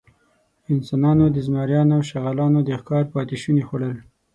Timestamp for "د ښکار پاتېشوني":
2.63-3.63